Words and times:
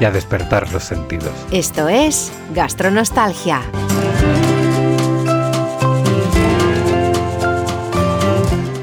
y 0.00 0.04
a 0.04 0.10
despertar 0.10 0.70
los 0.72 0.84
sentidos. 0.84 1.32
Esto 1.50 1.88
es 1.88 2.32
Gastronostalgia. 2.54 3.62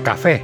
Café. 0.03 0.44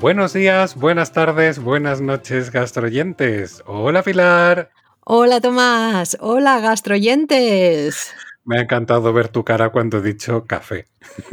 Buenos 0.00 0.32
días, 0.32 0.76
buenas 0.76 1.12
tardes, 1.12 1.58
buenas 1.58 2.00
noches, 2.00 2.52
gastroyentes. 2.52 3.62
Hola 3.66 4.02
Pilar. 4.02 4.70
Hola 5.00 5.40
Tomás, 5.40 6.16
hola 6.20 6.60
gastroyentes. 6.60 8.12
Me 8.44 8.58
ha 8.58 8.62
encantado 8.62 9.12
ver 9.12 9.28
tu 9.28 9.44
cara 9.44 9.70
cuando 9.70 9.98
he 9.98 10.02
dicho 10.02 10.44
café. 10.46 10.86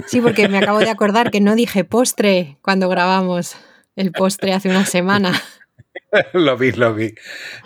Sí, 0.07 0.19
porque 0.19 0.49
me 0.49 0.57
acabo 0.57 0.79
de 0.79 0.89
acordar 0.89 1.29
que 1.29 1.41
no 1.41 1.55
dije 1.55 1.83
postre 1.83 2.57
cuando 2.61 2.89
grabamos 2.89 3.55
el 3.95 4.11
postre 4.11 4.53
hace 4.53 4.69
una 4.69 4.85
semana. 4.85 5.33
lo 6.33 6.57
vi, 6.57 6.71
lo 6.71 6.93
vi. 6.93 7.13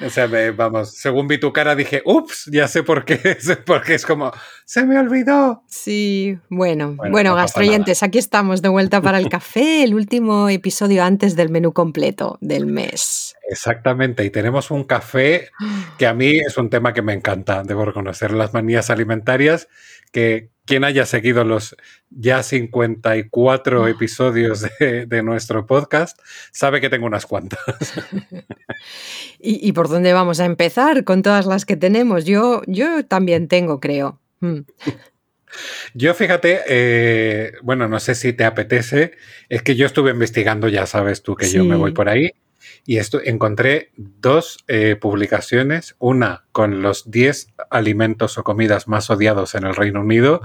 O 0.06 0.10
sea, 0.10 0.28
vamos, 0.56 0.96
según 0.96 1.28
vi 1.28 1.38
tu 1.38 1.52
cara 1.54 1.76
dije, 1.76 2.02
ups, 2.06 2.50
ya 2.52 2.68
sé 2.68 2.84
por 2.84 3.06
qué, 3.06 3.38
porque 3.66 3.96
es 3.96 4.06
como, 4.06 4.32
se 4.66 4.86
me 4.86 4.98
olvidó. 4.98 5.64
Sí, 5.68 6.38
bueno, 6.50 6.95
bueno, 7.12 7.36
gastroyentes, 7.36 8.03
aquí 8.03 8.18
estamos 8.18 8.62
de 8.62 8.70
vuelta 8.70 9.02
para 9.02 9.18
el 9.18 9.30
café, 9.30 9.84
el 9.84 9.94
último 9.94 10.50
episodio 10.50 11.03
antes 11.03 11.36
del 11.36 11.50
menú 11.50 11.73
completo 11.73 12.38
del 12.42 12.66
mes. 12.66 13.36
Exactamente, 13.50 14.23
y 14.25 14.30
tenemos 14.30 14.72
un 14.72 14.84
café 14.84 15.50
que 15.98 16.08
a 16.08 16.14
mí 16.14 16.40
es 16.40 16.58
un 16.58 16.70
tema 16.70 16.94
que 16.94 17.02
me 17.02 17.14
encanta, 17.14 17.64
debo 17.64 17.86
reconocer 17.86 18.31
las 18.31 18.53
manías 18.53 18.90
alimentarias, 18.90 19.68
que 20.12 20.50
quien 20.70 20.84
haya 20.84 21.08
seguido 21.08 21.44
los 21.44 21.75
ya 22.12 22.44
54 22.44 23.84
ah. 23.84 23.89
episodios 23.89 24.67
de, 24.80 25.23
nuestro 25.23 25.66
podcast 25.66 26.20
sabe 26.52 26.80
que 26.80 26.89
tengo 26.89 27.08
unas 27.08 27.25
cuantas. 27.25 27.59
¿Y, 29.40 29.72
por 29.73 29.90
dónde 29.90 30.14
vamos 30.14 30.40
a 30.40 30.45
empezar 30.45 31.03
con 31.06 31.23
todas 31.23 31.47
las 31.47 31.66
que 31.66 31.75
tenemos? 31.75 32.25
Yo, 32.25 32.62
yo 32.67 33.03
también 33.03 33.47
tengo, 33.47 33.80
creo. 33.80 34.20
Mm. 34.42 34.59
Yo 35.95 36.14
fíjate, 36.14 36.62
eh, 36.67 37.53
bueno, 37.64 37.88
no 37.88 38.00
sé 38.00 38.14
si 38.14 38.31
te 38.34 38.45
apetece, 38.45 39.14
es 39.50 39.64
que 39.64 39.75
yo 39.75 39.88
estuve 39.88 40.12
investigando, 40.12 40.67
ya 40.67 40.86
sabes 40.86 41.23
tú 41.23 41.36
que 41.36 41.50
yo 41.50 41.66
me 41.66 41.75
voy 41.75 41.94
por 41.94 42.09
ahí, 42.09 42.30
y 42.86 42.98
esto, 42.98 43.20
encontré 43.24 43.92
dos 43.96 44.64
eh, 44.68 44.96
publicaciones, 45.00 45.96
una 46.00 46.46
con 46.52 46.82
los 46.82 47.10
10 47.10 47.54
alimentos 47.70 48.38
o 48.38 48.44
comidas 48.44 48.88
más 48.88 49.10
odiados 49.10 49.56
en 49.56 49.66
el 49.66 49.76
Reino 49.76 50.02
Unido 50.02 50.42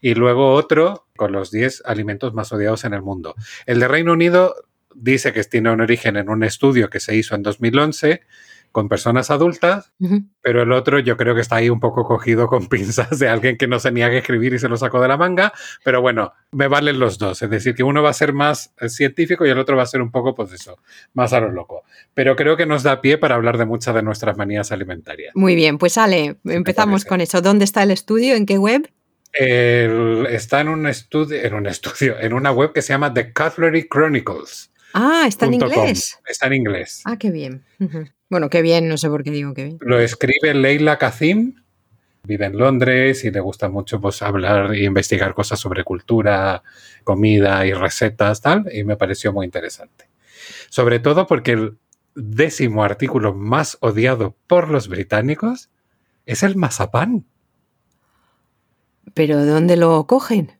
y 0.00 0.14
luego 0.14 0.52
otro 0.52 1.06
con 1.16 1.32
los 1.32 1.50
10 1.50 1.82
alimentos 1.84 2.34
más 2.34 2.52
odiados 2.52 2.84
en 2.84 2.94
el 2.94 3.02
mundo. 3.02 3.34
El 3.66 3.80
de 3.80 3.88
Reino 3.88 4.12
Unido 4.12 4.54
dice 4.94 5.32
que 5.32 5.44
tiene 5.44 5.70
un 5.70 5.80
origen 5.80 6.16
en 6.16 6.28
un 6.28 6.42
estudio 6.44 6.90
que 6.90 7.00
se 7.00 7.14
hizo 7.14 7.34
en 7.34 7.42
2011 7.42 8.22
con 8.78 8.88
personas 8.88 9.28
adultas, 9.32 9.90
pero 10.40 10.62
el 10.62 10.70
otro 10.70 11.00
yo 11.00 11.16
creo 11.16 11.34
que 11.34 11.40
está 11.40 11.56
ahí 11.56 11.68
un 11.68 11.80
poco 11.80 12.04
cogido 12.04 12.46
con 12.46 12.66
pinzas 12.68 13.18
de 13.18 13.26
alguien 13.26 13.56
que 13.56 13.66
no 13.66 13.80
se 13.80 13.90
niega 13.90 14.14
a 14.14 14.18
escribir 14.18 14.54
y 14.54 14.60
se 14.60 14.68
lo 14.68 14.76
sacó 14.76 15.00
de 15.00 15.08
la 15.08 15.16
manga, 15.16 15.52
pero 15.82 16.00
bueno, 16.00 16.32
me 16.52 16.68
valen 16.68 17.00
los 17.00 17.18
dos, 17.18 17.42
es 17.42 17.50
decir, 17.50 17.74
que 17.74 17.82
uno 17.82 18.04
va 18.04 18.10
a 18.10 18.12
ser 18.12 18.32
más 18.32 18.72
eh, 18.78 18.88
científico 18.88 19.44
y 19.44 19.50
el 19.50 19.58
otro 19.58 19.76
va 19.76 19.82
a 19.82 19.86
ser 19.86 20.00
un 20.00 20.12
poco, 20.12 20.36
pues 20.36 20.52
eso, 20.52 20.78
más 21.12 21.32
a 21.32 21.40
lo 21.40 21.50
loco. 21.50 21.82
Pero 22.14 22.36
creo 22.36 22.56
que 22.56 22.66
nos 22.66 22.84
da 22.84 23.00
pie 23.00 23.18
para 23.18 23.34
hablar 23.34 23.58
de 23.58 23.66
muchas 23.66 23.96
de 23.96 24.02
nuestras 24.04 24.36
manías 24.36 24.70
alimentarias. 24.70 25.32
Muy 25.34 25.56
bien, 25.56 25.76
pues 25.76 25.98
Ale, 25.98 26.36
empezamos 26.44 27.04
con 27.04 27.20
eso. 27.20 27.40
¿Dónde 27.40 27.64
está 27.64 27.82
el 27.82 27.90
estudio? 27.90 28.36
¿En 28.36 28.46
qué 28.46 28.58
web? 28.58 28.88
está 29.32 30.60
en 30.60 30.68
un 30.68 30.86
estudio, 30.86 31.36
en 31.42 31.54
un 31.54 31.66
estudio, 31.66 32.18
en 32.20 32.32
una 32.32 32.52
web 32.52 32.72
que 32.72 32.82
se 32.82 32.92
llama 32.92 33.12
The 33.12 33.32
Cutlery 33.32 33.88
Chronicles. 33.88 34.70
Ah, 34.94 35.24
está 35.26 35.46
en 35.46 35.54
inglés. 35.54 36.18
Está 36.26 36.46
en 36.46 36.54
inglés. 36.54 37.02
Ah, 37.04 37.16
qué 37.16 37.30
bien. 37.30 37.64
Bueno, 38.30 38.50
qué 38.50 38.62
bien, 38.62 38.88
no 38.88 38.98
sé 38.98 39.08
por 39.08 39.24
qué 39.24 39.30
digo 39.30 39.54
qué 39.54 39.64
bien. 39.64 39.78
Lo 39.80 39.98
escribe 39.98 40.52
Leila 40.54 40.98
Kazim, 40.98 41.62
vive 42.24 42.46
en 42.46 42.58
Londres 42.58 43.24
y 43.24 43.30
le 43.30 43.40
gusta 43.40 43.68
mucho 43.68 44.00
pues, 44.00 44.20
hablar 44.22 44.74
e 44.74 44.84
investigar 44.84 45.34
cosas 45.34 45.58
sobre 45.58 45.84
cultura, 45.84 46.62
comida 47.04 47.64
y 47.66 47.72
recetas, 47.72 48.42
tal, 48.42 48.68
y 48.72 48.84
me 48.84 48.96
pareció 48.96 49.32
muy 49.32 49.46
interesante. 49.46 50.10
Sobre 50.68 51.00
todo 51.00 51.26
porque 51.26 51.52
el 51.52 51.78
décimo 52.14 52.84
artículo 52.84 53.34
más 53.34 53.78
odiado 53.80 54.36
por 54.46 54.68
los 54.68 54.88
británicos 54.88 55.70
es 56.26 56.42
el 56.42 56.56
mazapán. 56.56 57.24
¿Pero 59.14 59.46
dónde 59.46 59.76
lo 59.76 60.06
cogen? 60.06 60.57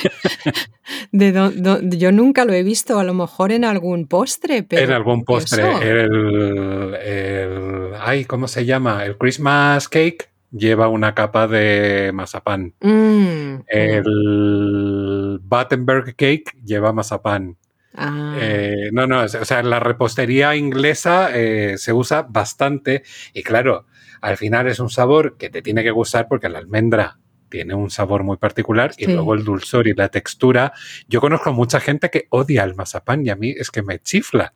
De 1.12 1.98
yo 1.98 2.12
nunca 2.12 2.44
lo 2.44 2.52
he 2.52 2.62
visto, 2.62 2.98
a 2.98 3.04
lo 3.04 3.14
mejor 3.14 3.52
en 3.52 3.64
algún 3.64 4.06
postre. 4.06 4.62
Pero 4.62 4.82
en 4.82 4.92
algún 4.92 5.24
postre. 5.24 5.64
El, 5.82 6.94
el, 6.94 7.92
ay, 8.00 8.24
¿cómo 8.24 8.48
se 8.48 8.64
llama? 8.64 9.04
El 9.04 9.16
Christmas 9.16 9.88
cake 9.88 10.30
lleva 10.52 10.88
una 10.88 11.14
capa 11.14 11.46
de 11.46 12.10
mazapán. 12.12 12.74
Mm, 12.80 13.62
el 13.66 15.38
Battenberg 15.42 16.16
cake 16.16 16.56
lleva 16.64 16.92
mazapán. 16.92 17.56
Ah. 17.94 18.36
Eh, 18.40 18.90
no, 18.92 19.06
no, 19.06 19.22
o 19.22 19.28
sea, 19.28 19.62
la 19.62 19.80
repostería 19.80 20.54
inglesa 20.54 21.30
eh, 21.36 21.76
se 21.76 21.92
usa 21.92 22.22
bastante 22.22 23.02
y 23.34 23.42
claro, 23.42 23.86
al 24.20 24.36
final 24.36 24.68
es 24.68 24.78
un 24.78 24.90
sabor 24.90 25.36
que 25.36 25.50
te 25.50 25.60
tiene 25.60 25.82
que 25.82 25.90
gustar 25.90 26.28
porque 26.28 26.48
la 26.48 26.58
almendra 26.58 27.18
tiene 27.50 27.74
un 27.74 27.90
sabor 27.90 28.24
muy 28.24 28.36
particular 28.36 28.92
y 28.96 29.06
luego 29.06 29.34
el 29.34 29.44
dulzor 29.44 29.88
y 29.88 29.94
la 29.94 30.08
textura. 30.08 30.72
Yo 31.08 31.20
conozco 31.20 31.52
mucha 31.52 31.80
gente 31.80 32.10
que 32.10 32.26
odia 32.30 32.64
el 32.64 32.74
mazapán 32.74 33.26
y 33.26 33.30
a 33.30 33.36
mí 33.36 33.50
es 33.50 33.70
que 33.70 33.82
me 33.82 33.98
chifla. 33.98 34.54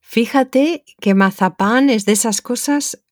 Fíjate 0.00 0.84
que 1.00 1.14
mazapán 1.14 1.90
es 1.90 2.04
de 2.04 2.12
esas 2.12 2.42
cosas 2.42 3.04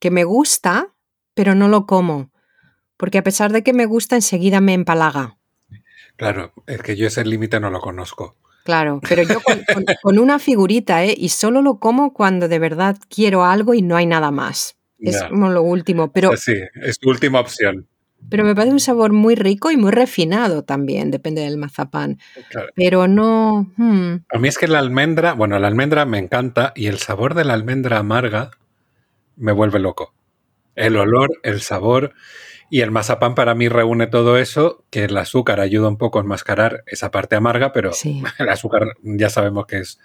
que 0.00 0.10
me 0.10 0.24
gusta, 0.24 0.94
pero 1.34 1.54
no 1.54 1.68
lo 1.68 1.86
como, 1.86 2.32
porque 2.96 3.18
a 3.18 3.22
pesar 3.22 3.52
de 3.52 3.62
que 3.62 3.72
me 3.72 3.86
gusta, 3.86 4.16
enseguida 4.16 4.60
me 4.60 4.74
empalaga. 4.74 5.38
Claro, 6.16 6.52
es 6.66 6.82
que 6.82 6.96
yo 6.96 7.06
ese 7.06 7.24
límite 7.24 7.60
no 7.60 7.70
lo 7.70 7.80
conozco. 7.80 8.36
Claro, 8.64 9.00
pero 9.08 9.22
yo 9.22 9.40
con, 10.02 10.18
una 10.18 10.38
figurita, 10.38 11.04
¿eh? 11.04 11.14
Y 11.16 11.30
solo 11.30 11.62
lo 11.62 11.78
como 11.78 12.12
cuando 12.12 12.48
de 12.48 12.58
verdad 12.58 12.96
quiero 13.08 13.44
algo 13.44 13.74
y 13.74 13.82
no 13.82 13.96
hay 13.96 14.06
nada 14.06 14.30
más. 14.30 14.76
Es 15.00 15.22
como 15.24 15.50
lo 15.50 15.62
último, 15.62 16.12
pero... 16.12 16.36
Sí, 16.36 16.54
es 16.82 16.98
tu 16.98 17.10
última 17.10 17.40
opción. 17.40 17.86
Pero 18.28 18.44
me 18.44 18.54
parece 18.54 18.72
un 18.72 18.80
sabor 18.80 19.12
muy 19.12 19.34
rico 19.34 19.70
y 19.70 19.76
muy 19.76 19.90
refinado 19.92 20.62
también, 20.62 21.10
depende 21.10 21.42
del 21.42 21.56
mazapán. 21.56 22.18
Pero 22.74 23.08
no... 23.08 23.72
Hmm. 23.76 24.24
A 24.32 24.38
mí 24.38 24.48
es 24.48 24.58
que 24.58 24.68
la 24.68 24.78
almendra, 24.78 25.32
bueno, 25.32 25.58
la 25.58 25.68
almendra 25.68 26.04
me 26.04 26.18
encanta 26.18 26.72
y 26.76 26.86
el 26.86 26.98
sabor 26.98 27.34
de 27.34 27.44
la 27.44 27.54
almendra 27.54 27.98
amarga 27.98 28.50
me 29.36 29.52
vuelve 29.52 29.78
loco. 29.78 30.14
El 30.74 30.96
olor, 30.96 31.30
el 31.42 31.60
sabor 31.60 32.12
y 32.70 32.82
el 32.82 32.92
mazapán 32.92 33.34
para 33.34 33.56
mí 33.56 33.68
reúne 33.68 34.06
todo 34.06 34.38
eso, 34.38 34.84
que 34.90 35.04
el 35.04 35.16
azúcar 35.16 35.58
ayuda 35.58 35.88
un 35.88 35.98
poco 35.98 36.18
a 36.18 36.22
enmascarar 36.22 36.84
esa 36.86 37.10
parte 37.10 37.34
amarga, 37.34 37.72
pero 37.72 37.90
el 38.38 38.48
azúcar 38.48 38.96
ya 39.02 39.28
sabemos 39.28 39.66
que 39.66 39.78
es 39.78 39.98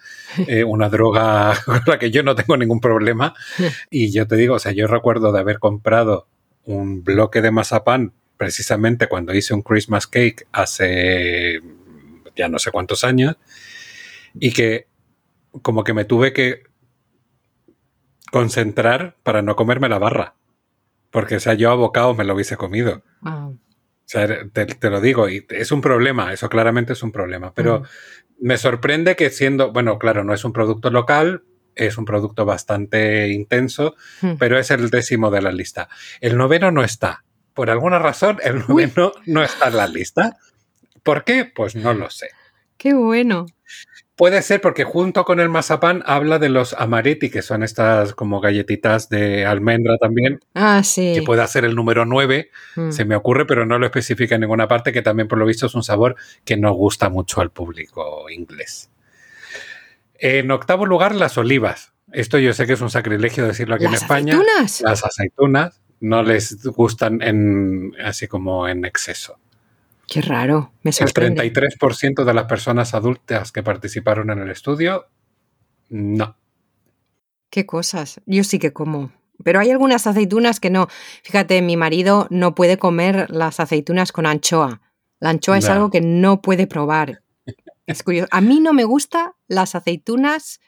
eh, 0.47 0.63
una 0.63 0.89
droga 0.89 1.53
con 1.65 1.81
la 1.85 1.99
que 1.99 2.09
yo 2.09 2.23
no 2.23 2.35
tengo 2.35 2.57
ningún 2.57 2.81
problema. 2.81 3.35
Y 3.91 4.11
yo 4.11 4.27
te 4.27 4.35
digo, 4.35 4.55
o 4.55 4.59
sea, 4.59 4.71
yo 4.71 4.87
recuerdo 4.87 5.31
de 5.31 5.39
haber 5.39 5.59
comprado 5.59 6.27
un 6.63 7.03
bloque 7.03 7.41
de 7.41 7.51
mazapán 7.51 8.13
precisamente 8.35 9.07
cuando 9.07 9.33
hice 9.33 9.53
un 9.53 9.61
Christmas 9.61 10.07
cake 10.07 10.47
hace 10.51 11.61
ya 12.35 12.49
no 12.49 12.59
sé 12.59 12.71
cuántos 12.71 13.03
años 13.03 13.37
y 14.39 14.51
que 14.51 14.87
como 15.61 15.83
que 15.83 15.93
me 15.93 16.03
tuve 16.03 16.33
que 16.33 16.63
concentrar 18.31 19.15
para 19.23 19.41
no 19.41 19.55
comerme 19.55 19.87
la 19.87 19.99
barra. 19.99 20.35
Porque, 21.15 21.37
o 21.37 21.39
sea, 21.39 21.53
yo 21.53 21.71
abocado 21.71 22.13
me 22.13 22.25
lo 22.25 22.33
hubiese 22.33 22.57
comido. 22.57 23.01
O 23.23 23.57
sea, 24.03 24.27
te, 24.51 24.89
lo 24.89 24.99
digo, 24.99 25.29
y 25.29 25.45
es 25.47 25.71
un 25.71 25.79
problema, 25.79 26.33
eso 26.33 26.49
claramente 26.49 26.91
es 26.91 27.03
un 27.03 27.13
problema. 27.13 27.53
Pero 27.53 27.83
me 28.37 28.57
sorprende 28.57 29.15
que 29.15 29.29
siendo, 29.29 29.71
bueno, 29.71 29.97
claro, 29.97 30.25
no 30.25 30.33
es 30.33 30.43
un 30.43 30.51
producto 30.51 30.89
local, 30.89 31.43
es 31.73 31.97
un 31.97 32.03
producto 32.03 32.43
bastante 32.43 33.29
intenso, 33.29 33.95
pero 34.39 34.59
es 34.59 34.71
el 34.71 34.89
décimo 34.89 35.31
de 35.31 35.41
la 35.41 35.53
lista. 35.53 35.87
El 36.19 36.35
noveno 36.35 36.69
no 36.69 36.83
está. 36.83 37.23
Por 37.53 37.69
alguna 37.69 37.97
razón, 37.97 38.39
el 38.43 38.67
noveno 38.67 39.13
no 39.25 39.41
está 39.41 39.69
en 39.69 39.77
la 39.77 39.87
lista. 39.87 40.35
¿Por 41.01 41.23
qué? 41.23 41.45
Pues 41.45 41.77
no 41.77 41.93
lo 41.93 42.09
sé. 42.09 42.27
Qué 42.75 42.93
bueno. 42.93 43.45
Puede 44.15 44.41
ser 44.43 44.61
porque 44.61 44.85
junto 44.85 45.25
con 45.25 45.41
el 45.41 45.49
mazapán 45.49 46.01
habla 46.05 46.39
de 46.39 46.47
los 46.47 46.73
amaretti, 46.73 47.29
que 47.29 47.41
son 47.41 47.63
estas 47.63 48.13
como 48.13 48.39
galletitas 48.39 49.09
de 49.09 49.45
almendra 49.45 49.97
también. 49.97 50.39
Ah, 50.53 50.83
sí. 50.83 51.11
Que 51.15 51.21
puede 51.21 51.45
ser 51.47 51.65
el 51.65 51.75
número 51.75 52.05
9, 52.05 52.49
Mm. 52.77 52.91
se 52.91 53.03
me 53.03 53.15
ocurre, 53.17 53.45
pero 53.45 53.65
no 53.65 53.77
lo 53.77 53.85
especifica 53.85 54.35
en 54.35 54.41
ninguna 54.41 54.69
parte, 54.69 54.93
que 54.93 55.01
también 55.01 55.27
por 55.27 55.37
lo 55.37 55.45
visto 55.45 55.65
es 55.65 55.75
un 55.75 55.83
sabor 55.83 56.15
que 56.45 56.55
no 56.55 56.71
gusta 56.73 57.09
mucho 57.09 57.41
al 57.41 57.51
público 57.51 58.29
inglés. 58.29 58.89
En 60.17 60.49
octavo 60.51 60.85
lugar, 60.85 61.13
las 61.13 61.37
olivas. 61.37 61.91
Esto 62.13 62.37
yo 62.37 62.53
sé 62.53 62.65
que 62.67 62.73
es 62.73 62.81
un 62.81 62.89
sacrilegio 62.89 63.45
decirlo 63.45 63.75
aquí 63.75 63.83
en 63.85 63.91
¿Las 63.91 64.03
España. 64.03 64.33
aceitunas? 64.35 64.81
Las 64.81 65.03
aceitunas 65.03 65.81
no 65.99 66.23
les 66.23 66.63
gustan 66.67 67.21
en, 67.21 67.93
así 68.01 68.27
como 68.27 68.67
en 68.69 68.85
exceso. 68.85 69.37
Qué 70.07 70.21
raro, 70.21 70.71
me 70.83 70.89
El 70.89 70.93
sorprende. 70.93 71.43
33% 71.43 72.23
de 72.23 72.33
las 72.33 72.45
personas 72.45 72.93
adultas 72.93 73.51
que 73.51 73.63
participaron 73.63 74.29
en 74.29 74.39
el 74.39 74.51
estudio, 74.51 75.07
no. 75.89 76.37
Qué 77.49 77.65
cosas. 77.65 78.21
Yo 78.25 78.43
sí 78.43 78.59
que 78.59 78.73
como. 78.73 79.11
Pero 79.43 79.59
hay 79.59 79.71
algunas 79.71 80.07
aceitunas 80.07 80.59
que 80.59 80.69
no. 80.69 80.87
Fíjate, 81.23 81.61
mi 81.61 81.77
marido 81.77 82.27
no 82.29 82.55
puede 82.55 82.77
comer 82.77 83.27
las 83.29 83.59
aceitunas 83.59 84.11
con 84.11 84.25
anchoa. 84.25 84.81
La 85.19 85.29
anchoa 85.29 85.57
es 85.57 85.69
algo 85.69 85.89
que 85.89 86.01
no 86.01 86.41
puede 86.41 86.67
probar. 86.67 87.21
Es 87.85 88.03
curioso. 88.03 88.27
A 88.31 88.41
mí 88.41 88.59
no 88.59 88.73
me 88.73 88.83
gustan 88.83 89.31
las 89.47 89.75
aceitunas. 89.75 90.59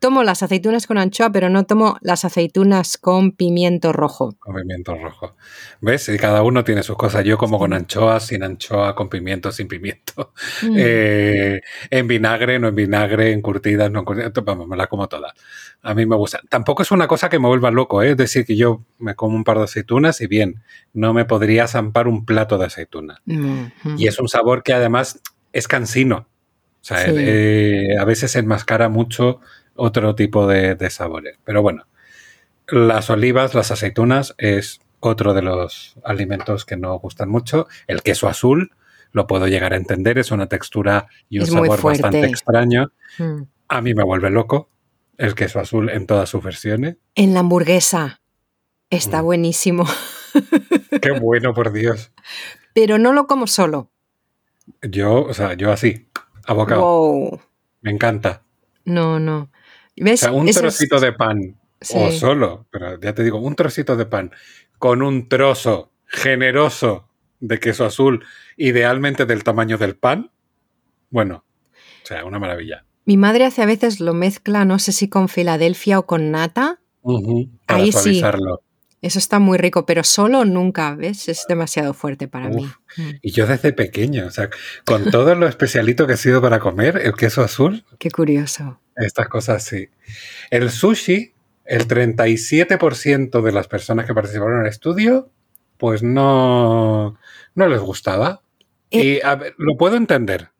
Tomo 0.00 0.22
las 0.24 0.42
aceitunas 0.42 0.86
con 0.86 0.96
anchoa, 0.96 1.30
pero 1.30 1.50
no 1.50 1.64
tomo 1.64 1.98
las 2.00 2.24
aceitunas 2.24 2.96
con 2.96 3.32
pimiento 3.32 3.92
rojo. 3.92 4.34
Con 4.38 4.56
pimiento 4.56 4.94
rojo. 4.96 5.36
¿Ves? 5.82 6.08
Y 6.08 6.16
cada 6.16 6.42
uno 6.42 6.64
tiene 6.64 6.82
sus 6.82 6.96
cosas. 6.96 7.22
Yo 7.22 7.36
como 7.36 7.58
con 7.58 7.74
anchoa, 7.74 8.18
sin 8.18 8.42
anchoa, 8.42 8.94
con 8.94 9.10
pimiento, 9.10 9.52
sin 9.52 9.68
pimiento. 9.68 10.32
Mm. 10.62 10.76
Eh, 10.82 11.60
en 11.90 12.08
vinagre, 12.08 12.58
no 12.58 12.68
en 12.68 12.74
vinagre, 12.74 13.32
en 13.32 13.42
curtidas, 13.42 13.90
no 13.90 13.98
en 14.00 14.04
curtidas. 14.06 14.32
Vamos, 14.42 14.66
me 14.66 14.76
la 14.76 14.86
como 14.86 15.06
todas. 15.06 15.32
A 15.82 15.92
mí 15.94 16.06
me 16.06 16.16
gusta. 16.16 16.40
Tampoco 16.48 16.82
es 16.82 16.90
una 16.90 17.06
cosa 17.06 17.28
que 17.28 17.38
me 17.38 17.46
vuelva 17.48 17.70
loco, 17.70 18.02
¿eh? 18.02 18.12
es 18.12 18.16
decir, 18.16 18.46
que 18.46 18.56
yo 18.56 18.82
me 18.98 19.14
como 19.14 19.36
un 19.36 19.44
par 19.44 19.58
de 19.58 19.64
aceitunas 19.64 20.20
y 20.22 20.26
bien, 20.26 20.62
no 20.94 21.12
me 21.12 21.26
podría 21.26 21.66
zampar 21.68 22.08
un 22.08 22.24
plato 22.24 22.56
de 22.56 22.64
aceitunas. 22.66 23.18
Mm, 23.26 23.64
mm. 23.84 23.96
Y 23.98 24.06
es 24.06 24.18
un 24.18 24.28
sabor 24.28 24.62
que 24.62 24.72
además 24.72 25.20
es 25.52 25.68
cansino. 25.68 26.26
O 26.80 26.84
sea, 26.84 27.04
Sí. 27.04 27.12
eh, 27.14 27.96
a 27.98 28.04
veces 28.06 28.34
enmascara 28.36 28.88
mucho 28.88 29.40
otro 29.80 30.14
tipo 30.14 30.46
de, 30.46 30.74
de 30.74 30.90
sabores. 30.90 31.38
Pero 31.44 31.62
bueno, 31.62 31.86
las 32.68 33.10
olivas, 33.10 33.54
las 33.54 33.70
aceitunas 33.70 34.34
es 34.38 34.80
otro 35.00 35.32
de 35.34 35.42
los 35.42 35.94
alimentos 36.04 36.64
que 36.64 36.76
no 36.76 36.98
gustan 36.98 37.28
mucho. 37.30 37.66
El 37.86 38.02
queso 38.02 38.28
azul 38.28 38.72
lo 39.12 39.26
puedo 39.26 39.48
llegar 39.48 39.72
a 39.72 39.76
entender, 39.76 40.18
es 40.18 40.30
una 40.30 40.46
textura 40.46 41.08
y 41.28 41.38
un 41.38 41.44
Es 41.44 41.50
sabor 41.50 41.80
bastante 41.82 42.24
extraño. 42.26 42.92
Mm. 43.18 43.42
A 43.68 43.80
mí 43.80 43.94
me 43.94 44.04
vuelve 44.04 44.30
loco 44.30 44.68
el 45.16 45.34
queso 45.34 45.60
azul 45.60 45.90
en 45.90 46.06
todas 46.06 46.28
sus 46.28 46.42
versiones. 46.42 46.96
En 47.14 47.34
la 47.34 47.40
hamburguesa. 47.40 48.20
Está 48.90 49.22
Mm. 49.22 49.24
buenísimo. 49.24 49.84
Qué 51.02 51.10
bueno, 51.12 51.54
por 51.54 51.72
Dios. 51.72 52.12
Pero 52.74 52.98
no 52.98 53.12
lo 53.12 53.26
como 53.26 53.46
solo. 53.46 53.90
Yo, 54.82 55.24
o 55.24 55.34
sea, 55.34 55.54
yo 55.54 55.72
así, 55.72 56.08
a 56.46 56.52
bocado. 56.54 56.80
Wow. 56.80 57.40
Me 57.82 57.90
encanta. 57.90 58.42
No, 58.84 59.18
no. 59.20 59.50
O 60.02 60.16
sea, 60.16 60.32
un 60.32 60.48
Eso 60.48 60.60
es- 60.60 60.62
trocito 60.76 61.00
de 61.00 61.12
pan 61.12 61.56
o 61.94 62.10
solo, 62.12 62.66
pero 62.70 63.00
ya 63.00 63.14
te 63.14 63.22
digo, 63.22 63.38
un 63.38 63.54
trocito 63.54 63.96
de 63.96 64.06
pan 64.06 64.32
con 64.78 65.02
un 65.02 65.28
trozo 65.28 65.92
generoso 66.06 67.08
de 67.40 67.58
queso 67.58 67.84
azul, 67.86 68.24
idealmente 68.56 69.26
del 69.26 69.44
tamaño 69.44 69.78
del 69.78 69.96
pan. 69.96 70.30
Bueno, 71.10 71.44
o 72.02 72.06
sea, 72.06 72.24
una 72.24 72.38
maravilla. 72.38 72.84
Mi 73.06 73.16
madre 73.16 73.44
hace 73.44 73.62
a 73.62 73.66
veces 73.66 74.00
lo 74.00 74.14
mezcla, 74.14 74.64
no 74.64 74.78
sé 74.78 74.92
si 74.92 75.08
con 75.08 75.28
Filadelfia 75.28 75.98
o 75.98 76.06
con 76.06 76.30
nata. 76.30 76.80
Para 77.66 77.80
Ahí 77.80 77.92
sí. 77.92 78.22
Eso 79.02 79.18
está 79.18 79.38
muy 79.38 79.56
rico, 79.56 79.86
pero 79.86 80.04
solo 80.04 80.44
nunca, 80.44 80.94
¿ves? 80.94 81.28
Es 81.28 81.46
demasiado 81.48 81.94
fuerte 81.94 82.28
para 82.28 82.48
mí. 82.50 82.64
Uf. 82.66 82.98
Mm, 82.98 83.10
Y 83.22 83.30
yo 83.32 83.46
desde 83.46 83.72
pequeño, 83.72 84.26
o 84.26 84.30
sea, 84.30 84.50
con 84.84 85.10
todo 85.10 85.34
lo 85.34 85.46
especialito 85.48 86.06
que 86.06 86.12
ha 86.14 86.16
sido 86.18 86.42
para 86.42 86.58
comer, 86.58 86.98
el 87.02 87.14
queso 87.14 87.42
azul, 87.42 87.84
Qué 87.98 88.10
curioso. 88.10 88.78
estas 88.96 89.28
cosas 89.28 89.64
sí. 89.64 89.88
El 90.50 90.70
sushi, 90.70 91.32
el 91.64 91.86
37% 91.88 93.42
de 93.42 93.52
las 93.52 93.68
personas 93.68 94.06
que 94.06 94.14
participaron 94.14 94.56
en 94.56 94.62
el 94.62 94.68
estudio, 94.68 95.30
pues 95.78 96.02
no, 96.02 97.18
no 97.54 97.68
les 97.68 97.80
gustaba. 97.80 98.42
Eh. 98.90 99.04
Y 99.04 99.20
a 99.26 99.34
ver, 99.36 99.54
lo 99.56 99.76
puedo 99.76 99.96
entender, 99.96 100.50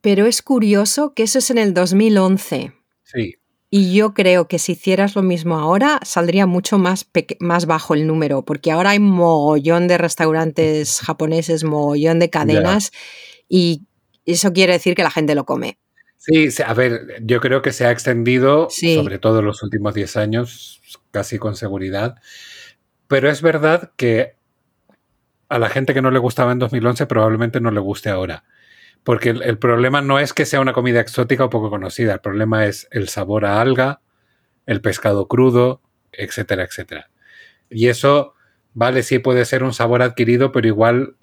Pero 0.00 0.26
es 0.26 0.42
curioso 0.42 1.14
que 1.14 1.22
eso 1.22 1.38
es 1.38 1.50
en 1.50 1.58
el 1.58 1.72
2011. 1.72 2.72
sí. 3.04 3.36
Y 3.70 3.94
yo 3.94 4.14
creo 4.14 4.46
que 4.46 4.58
si 4.58 4.72
hicieras 4.72 5.16
lo 5.16 5.22
mismo 5.22 5.56
ahora, 5.58 5.98
saldría 6.04 6.46
mucho 6.46 6.78
más, 6.78 7.08
más 7.40 7.66
bajo 7.66 7.94
el 7.94 8.06
número, 8.06 8.42
porque 8.44 8.70
ahora 8.70 8.90
hay 8.90 9.00
mogollón 9.00 9.88
de 9.88 9.98
restaurantes 9.98 11.00
japoneses, 11.00 11.64
mogollón 11.64 12.20
de 12.20 12.30
cadenas, 12.30 12.92
y 13.48 13.82
eso 14.26 14.52
quiere 14.52 14.74
decir 14.74 14.94
que 14.94 15.02
la 15.02 15.10
gente 15.10 15.34
lo 15.34 15.44
come. 15.44 15.78
Sí, 16.18 16.50
sí, 16.50 16.62
a 16.64 16.72
ver, 16.72 17.20
yo 17.22 17.40
creo 17.40 17.62
que 17.62 17.72
se 17.72 17.84
ha 17.84 17.90
extendido, 17.90 18.68
Sí. 18.70 18.94
sobre 18.94 19.18
todo 19.18 19.40
en 19.40 19.46
los 19.46 19.62
últimos 19.62 19.92
10 19.92 20.16
años, 20.16 20.80
casi 21.10 21.38
con 21.38 21.56
seguridad. 21.56 22.16
Pero 23.08 23.28
es 23.28 23.42
verdad 23.42 23.92
que 23.96 24.36
a 25.48 25.58
la 25.58 25.68
gente 25.68 25.92
que 25.92 26.00
no 26.00 26.10
le 26.10 26.18
gustaba 26.18 26.52
en 26.52 26.58
2011 26.58 27.06
probablemente 27.06 27.60
no 27.60 27.70
le 27.70 27.80
guste 27.80 28.08
ahora. 28.08 28.44
Porque 29.04 29.30
el, 29.30 29.42
el 29.42 29.58
problema 29.58 30.00
no 30.00 30.18
es 30.18 30.32
que 30.32 30.46
sea 30.46 30.60
una 30.60 30.72
comida 30.72 31.00
exótica 31.00 31.44
o 31.44 31.50
poco 31.50 31.70
conocida, 31.70 32.14
el 32.14 32.20
problema 32.20 32.66
es 32.66 32.88
el 32.90 33.08
sabor 33.08 33.44
a 33.44 33.60
alga, 33.60 34.00
el 34.66 34.80
pescado 34.80 35.28
crudo, 35.28 35.82
etcétera, 36.12 36.64
etcétera. 36.64 37.10
Y 37.70 37.88
eso, 37.88 38.34
vale, 38.72 39.02
sí 39.02 39.18
puede 39.18 39.44
ser 39.44 39.62
un 39.62 39.74
sabor 39.74 40.02
adquirido, 40.02 40.52
pero 40.52 40.66
igual 40.66 41.16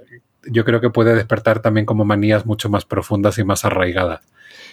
yo 0.46 0.66
creo 0.66 0.82
que 0.82 0.90
puede 0.90 1.16
despertar 1.16 1.62
también 1.62 1.86
como 1.86 2.06
manías 2.06 2.46
mucho 2.46 2.70
más 2.70 2.86
profundas 2.86 3.38
y 3.38 3.44
más 3.44 3.66
arraigadas 3.66 4.22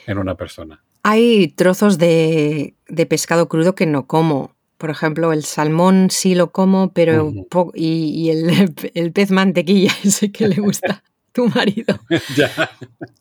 en 0.07 0.19
una 0.19 0.35
persona. 0.35 0.83
Hay 1.03 1.49
trozos 1.49 1.99
de, 1.99 2.75
de 2.89 3.07
pescado 3.07 3.49
crudo 3.49 3.75
que 3.75 3.87
no 3.87 4.07
como. 4.07 4.57
Por 4.79 4.91
ejemplo, 4.91 5.33
el 5.33 5.45
salmón 5.45 6.09
sí 6.11 6.35
lo 6.35 6.53
como, 6.53 6.93
pero 6.93 7.33
y, 7.75 8.11
y 8.15 8.31
el, 8.31 8.75
el 8.95 9.13
pez 9.13 9.31
mantequilla, 9.31 9.93
ese 10.05 10.33
que 10.33 10.49
le 10.49 10.61
gusta 10.61 11.03
tu 11.33 11.49
marido. 11.49 11.99
ya. 12.37 12.71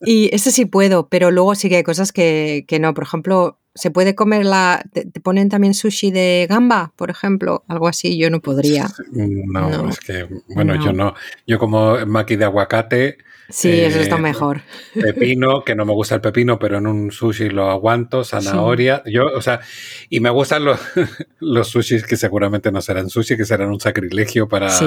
Y 0.02 0.34
ese 0.34 0.52
sí 0.52 0.66
puedo, 0.66 1.08
pero 1.10 1.32
luego 1.32 1.56
sí 1.56 1.70
que 1.70 1.78
hay 1.78 1.84
cosas 1.84 2.12
que, 2.12 2.66
que 2.68 2.80
no. 2.80 2.94
Por 2.94 3.04
ejemplo, 3.04 3.60
se 3.78 3.92
puede 3.92 4.16
comer 4.16 4.46
la. 4.46 4.84
Te, 4.92 5.06
te 5.06 5.20
ponen 5.22 5.48
también 5.48 5.74
sushi 5.74 6.12
de 6.12 6.46
gamba, 6.50 6.92
por 6.98 7.10
ejemplo, 7.10 7.64
algo 7.70 7.88
así. 7.88 8.18
Yo 8.18 8.30
no 8.30 8.42
podría. 8.42 8.88
No, 9.14 9.70
No. 9.70 9.90
es 9.90 10.00
que, 10.00 10.28
bueno, 10.50 10.76
No. 10.76 10.84
yo 10.86 10.92
no. 10.94 11.14
Yo 11.46 11.60
como 11.60 11.96
maqui 12.06 12.36
de 12.36 12.46
aguacate, 12.46 13.18
Sí, 13.50 13.70
Eh, 13.70 13.86
eso 13.88 14.02
está 14.02 14.18
mejor. 14.18 14.60
pepino, 14.94 15.64
que 15.64 15.74
no 15.74 15.86
me 15.86 15.94
gusta 15.94 16.16
el 16.16 16.20
pepino, 16.22 16.60
pero 16.60 16.80
en 16.80 16.86
un 16.88 17.12
sushi 17.14 17.50
lo 17.50 17.72
aguanto, 17.72 18.26
zanahoria. 18.26 19.04
Yo, 19.06 19.28
o 19.28 19.42
sea, 19.42 19.62
y 20.10 20.20
me 20.20 20.30
gustan 20.30 20.66
los, 20.66 20.78
los 21.40 21.70
sushis 21.70 22.04
que 22.06 22.18
seguramente 22.18 22.74
no 22.74 22.82
serán 22.82 23.10
sushi, 23.10 23.38
que 23.38 23.46
serán 23.46 23.70
un 23.70 23.80
sacrilegio 23.80 24.50
para 24.50 24.70
Sí. 24.70 24.86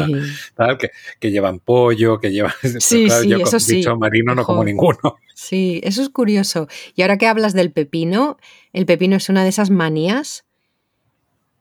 tal, 0.54 0.76
que, 0.76 0.90
que 1.18 1.30
llevan 1.30 1.58
pollo, 1.60 2.20
que 2.20 2.32
llevan. 2.32 2.52
Sí, 2.80 3.08
sí, 3.08 3.28
yo 3.30 3.38
con 3.38 3.48
eso 3.48 3.60
sí, 3.60 3.76
bicho 3.76 3.96
marino 3.96 4.34
no 4.34 4.44
como 4.44 4.62
ninguno. 4.62 4.98
Sí, 5.34 5.80
eso 5.82 6.02
es 6.02 6.10
curioso. 6.10 6.68
Y 6.94 7.00
ahora 7.00 7.16
que 7.16 7.26
hablas 7.28 7.54
del 7.54 7.72
pepino, 7.72 8.36
el 8.72 8.86
pepino 8.86 9.16
es 9.16 9.28
una 9.28 9.42
de 9.42 9.50
esas 9.50 9.70
manías 9.70 10.44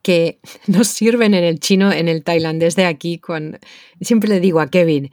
que 0.01 0.39
nos 0.67 0.87
sirven 0.87 1.33
en 1.33 1.43
el 1.43 1.59
chino, 1.59 1.91
en 1.91 2.07
el 2.07 2.23
tailandés 2.23 2.75
de 2.75 2.85
aquí. 2.85 3.19
Con... 3.19 3.59
Siempre 4.01 4.29
le 4.29 4.39
digo 4.39 4.59
a 4.59 4.67
Kevin, 4.67 5.11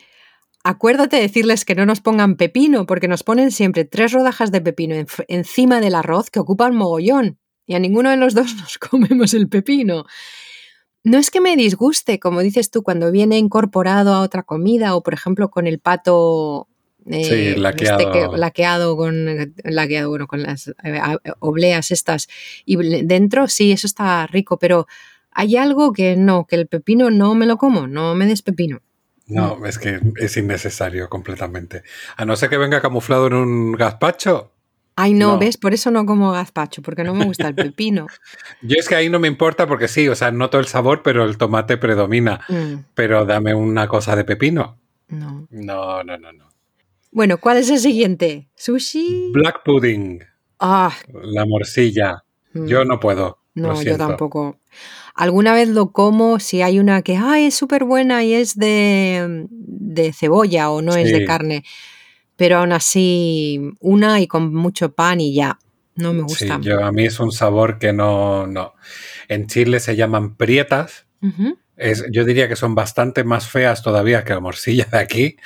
acuérdate 0.65 1.17
de 1.17 1.23
decirles 1.23 1.65
que 1.65 1.75
no 1.75 1.87
nos 1.87 2.01
pongan 2.01 2.37
pepino, 2.37 2.87
porque 2.87 3.09
nos 3.09 3.23
ponen 3.23 3.51
siempre 3.51 3.85
tres 3.85 4.13
rodajas 4.13 4.51
de 4.53 4.61
pepino 4.61 4.97
encima 5.29 5.81
del 5.81 5.95
arroz 5.95 6.31
que 6.31 6.41
ocupan 6.41 6.75
mogollón. 6.75 7.39
Y 7.67 7.75
a 7.75 7.79
ninguno 7.79 8.11
de 8.11 8.17
los 8.17 8.35
dos 8.35 8.55
nos 8.61 8.79
comemos 8.79 9.35
el 9.35 9.49
pepino. 9.49 10.05
No 11.05 11.19
es 11.19 11.31
que 11.31 11.41
me 11.41 11.57
disguste, 11.57 12.19
como 12.19 12.41
dices 12.41 12.71
tú, 12.73 12.83
cuando 12.83 13.13
viene 13.13 13.39
incorporado 13.39 14.13
a 14.13 14.23
otra 14.23 14.43
comida 14.43 14.97
o, 14.97 15.05
por 15.05 15.15
ejemplo, 15.15 15.51
con 15.51 15.69
el 15.69 15.79
pato 15.79 16.69
Sí, 17.09 17.19
eh, 17.21 17.57
laqueado. 17.57 18.01
este 18.01 18.11
que- 18.13 18.37
laqueado 18.37 18.97
con 18.97 19.27
laqueado, 19.65 20.09
bueno, 20.09 20.27
con 20.27 20.43
las 20.43 20.69
eh, 20.83 21.01
obleas 21.41 21.91
estas 21.93 22.29
y 22.65 22.77
dentro 23.05 23.47
sí 23.49 23.71
eso 23.73 23.87
está 23.87 24.27
rico 24.27 24.59
pero 24.59 24.87
hay 25.31 25.57
algo 25.57 25.93
que 25.93 26.17
no 26.17 26.47
que 26.47 26.57
el 26.57 26.67
pepino 26.67 27.11
no 27.11 27.35
me 27.35 27.47
lo 27.47 27.59
como 27.59 27.87
no 27.87 28.15
me 28.17 28.27
des 28.27 28.43
pepino 28.43 28.81
No, 29.29 29.65
es 29.67 29.79
que 29.79 30.01
es 30.17 30.37
innecesario 30.37 31.09
completamente. 31.09 31.83
A 32.17 32.25
no 32.25 32.35
ser 32.37 32.49
que 32.49 32.59
venga 32.59 32.81
camuflado 32.81 33.27
en 33.27 33.35
un 33.35 33.73
gazpacho. 33.73 34.53
ay 34.97 35.13
no, 35.15 35.33
No. 35.35 35.39
ves 35.39 35.57
por 35.59 35.75
eso 35.75 35.91
no 35.91 36.07
como 36.07 36.33
gazpacho 36.33 36.81
porque 36.83 37.05
no 37.05 37.13
me 37.15 37.25
gusta 37.25 37.49
el 37.49 37.55
pepino 37.73 38.07
Yo 38.63 38.77
es 38.79 38.89
que 38.89 38.95
ahí 38.97 39.09
no 39.11 39.19
me 39.21 39.29
importa 39.29 39.67
porque 39.67 39.89
sí, 39.89 40.09
o 40.09 40.15
sea, 40.15 40.31
noto 40.33 40.59
el 40.59 40.67
sabor, 40.67 41.03
pero 41.03 41.25
el 41.25 41.37
tomate 41.39 41.77
predomina. 41.77 42.41
Mm, 42.49 42.85
Pero 42.95 43.25
dame 43.27 43.55
una 43.55 43.87
cosa 43.89 44.17
de 44.17 44.25
pepino. 44.25 44.79
no 45.09 45.47
No, 45.51 46.03
no, 46.03 46.17
no, 46.19 46.33
no. 46.33 46.47
Bueno 47.17 47.39
cuál 47.39 47.57
es 47.57 47.71
el 47.71 47.79
siguiente 47.79 48.49
sushi 48.57 49.31
Black 49.33 49.63
pudding. 49.65 50.23
Ah, 50.61 50.93
La 51.23 51.47
morcilla. 51.47 52.25
Yo 52.53 52.85
mm, 52.85 52.89
no 52.89 53.01
puedo. 53.01 53.39
Lo 53.55 53.73
no, 53.73 53.83
yo 53.83 53.97
tampoco. 53.97 54.59
Alguna 55.15 55.55
vez 55.55 55.69
lo 55.71 55.93
como 55.93 56.39
si 56.41 56.61
hay 56.61 56.79
una 56.79 57.01
que, 57.01 57.17
ay, 57.17 57.47
es 57.47 57.55
súper 57.55 57.85
buena 57.85 58.23
y 58.23 58.35
es 58.35 58.55
de, 58.57 59.47
de 59.51 60.13
cebolla 60.13 60.71
o 60.71 60.83
no 60.83 60.95
es 60.95 61.11
de 61.11 61.19
Sí, 61.21 61.25
carne, 61.25 61.65
pero 62.37 62.59
aún 62.59 62.73
así 62.73 63.61
una 63.81 64.21
y 64.21 64.27
con 64.27 64.55
mucho 64.55 64.93
pan 64.93 65.21
y 65.23 65.35
ya, 65.35 65.59
no 65.95 66.13
me 66.13 66.21
sí, 66.29 66.47
gusta. 66.49 66.59
yo 66.61 66.85
a 66.85 66.93
mí 66.93 67.05
es 67.07 67.19
un 67.19 67.33
sabor 67.33 67.79
que 67.79 67.95
no, 67.95 68.47
no. 68.47 68.75
En 69.29 69.47
Chile 69.47 69.81
se 69.81 69.97
llaman 69.97 70.37
prietas. 70.37 71.07
Es, 71.77 72.05
yo 72.11 72.25
diría 72.25 72.49
que 72.49 72.57
son 72.57 72.75
bastante 72.75 73.23
más 73.23 73.49
feas 73.49 73.83
todavía 73.83 74.25
que 74.25 74.33
la 74.33 74.41
morcilla 74.41 74.87
de 74.91 74.99
aquí, 74.99 75.37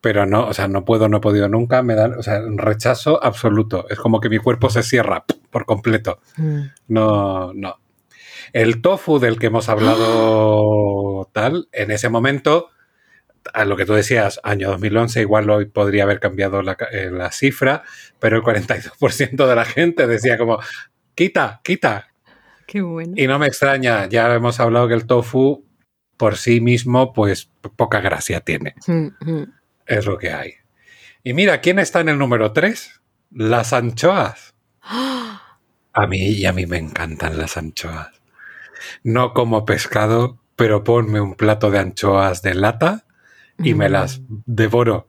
pero 0.00 0.26
no, 0.26 0.46
o 0.46 0.54
sea, 0.54 0.66
no 0.66 0.84
puedo, 0.84 1.08
no 1.08 1.18
he 1.18 1.20
podido 1.20 1.48
nunca, 1.48 1.82
me 1.82 1.94
dan, 1.94 2.14
o 2.18 2.22
sea, 2.22 2.40
un 2.40 2.58
rechazo 2.58 3.22
absoluto. 3.22 3.86
Es 3.88 3.98
como 3.98 4.20
que 4.20 4.28
mi 4.28 4.38
cuerpo 4.38 4.68
se 4.68 4.82
cierra 4.82 5.24
por 5.50 5.64
completo. 5.64 6.20
Mm. 6.36 6.60
No, 6.88 7.52
no. 7.54 7.78
El 8.52 8.80
tofu 8.80 9.18
del 9.18 9.38
que 9.38 9.46
hemos 9.46 9.68
hablado 9.68 11.28
tal, 11.32 11.68
en 11.72 11.90
ese 11.90 12.08
momento, 12.08 12.70
a 13.52 13.64
lo 13.64 13.76
que 13.76 13.86
tú 13.86 13.94
decías, 13.94 14.40
año 14.42 14.70
2011, 14.70 15.20
igual 15.20 15.50
hoy 15.50 15.66
podría 15.66 16.04
haber 16.04 16.20
cambiado 16.20 16.62
la, 16.62 16.76
eh, 16.90 17.10
la 17.12 17.30
cifra, 17.30 17.82
pero 18.18 18.36
el 18.36 18.42
42% 18.42 19.46
de 19.46 19.54
la 19.54 19.64
gente 19.64 20.06
decía 20.06 20.36
como, 20.36 20.58
quita, 21.14 21.60
quita. 21.62 22.08
Qué 22.66 22.82
bueno. 22.82 23.12
Y 23.16 23.26
no 23.26 23.38
me 23.38 23.46
extraña, 23.46 24.06
ya 24.06 24.34
hemos 24.34 24.58
hablado 24.58 24.88
que 24.88 24.94
el 24.94 25.06
tofu 25.06 25.65
por 26.16 26.36
sí 26.36 26.60
mismo, 26.60 27.12
pues 27.12 27.50
poca 27.76 28.00
gracia 28.00 28.40
tiene. 28.40 28.74
Mm. 28.86 29.42
Es 29.86 30.06
lo 30.06 30.18
que 30.18 30.32
hay. 30.32 30.54
Y 31.22 31.34
mira, 31.34 31.60
¿quién 31.60 31.78
está 31.78 32.00
en 32.00 32.08
el 32.08 32.18
número 32.18 32.52
3? 32.52 33.00
Las 33.32 33.72
anchoas. 33.72 34.54
A 35.92 36.06
mí 36.06 36.18
y 36.28 36.44
a 36.44 36.52
mí 36.52 36.66
me 36.66 36.76
encantan 36.76 37.38
las 37.38 37.56
anchoas. 37.56 38.08
No 39.02 39.32
como 39.32 39.64
pescado, 39.64 40.38
pero 40.54 40.84
ponme 40.84 41.20
un 41.22 41.34
plato 41.34 41.70
de 41.70 41.78
anchoas 41.78 42.42
de 42.42 42.54
lata 42.54 43.06
y 43.58 43.72
me 43.74 43.88
las 43.88 44.20
Mm. 44.20 44.42
devoro. 44.44 45.08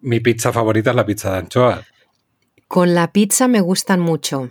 Mi 0.00 0.20
pizza 0.20 0.52
favorita 0.52 0.90
es 0.90 0.96
la 0.96 1.06
pizza 1.06 1.32
de 1.32 1.38
anchoas. 1.38 1.86
Con 2.68 2.94
la 2.94 3.12
pizza 3.12 3.48
me 3.48 3.62
gustan 3.62 4.00
mucho. 4.00 4.50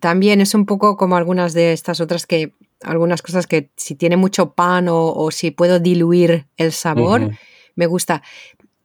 También 0.00 0.42
es 0.42 0.54
un 0.54 0.66
poco 0.66 0.98
como 0.98 1.16
algunas 1.16 1.54
de 1.54 1.72
estas 1.72 2.00
otras 2.02 2.26
que, 2.26 2.52
algunas 2.82 3.22
cosas 3.22 3.46
que 3.46 3.70
si 3.76 3.94
tiene 3.94 4.16
mucho 4.16 4.52
pan 4.54 4.88
o, 4.88 5.12
o 5.12 5.30
si 5.30 5.50
puedo 5.50 5.78
diluir 5.80 6.46
el 6.56 6.72
sabor, 6.72 7.30
me 7.74 7.86
gusta. 7.86 8.22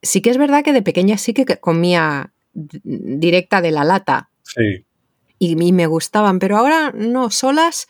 Sí 0.01 0.21
que 0.21 0.29
es 0.29 0.37
verdad 0.37 0.63
que 0.63 0.73
de 0.73 0.81
pequeña 0.81 1.17
sí 1.17 1.33
que 1.33 1.45
comía 1.57 2.33
directa 2.53 3.61
de 3.61 3.71
la 3.71 3.83
lata 3.83 4.29
Sí, 4.43 4.85
y, 5.39 5.61
y 5.63 5.71
me 5.71 5.87
gustaban, 5.87 6.39
pero 6.39 6.57
ahora 6.57 6.91
no, 6.95 7.29
solas. 7.31 7.87